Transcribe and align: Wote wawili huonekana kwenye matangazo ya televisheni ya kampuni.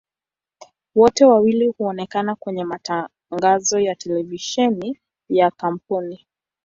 Wote 0.95 1.25
wawili 1.25 1.67
huonekana 1.67 2.35
kwenye 2.35 2.63
matangazo 2.65 3.79
ya 3.79 3.95
televisheni 3.95 4.99
ya 5.29 5.51
kampuni. 5.51 6.27